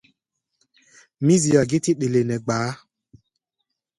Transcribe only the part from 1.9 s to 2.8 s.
ɗele nɛ gbaá.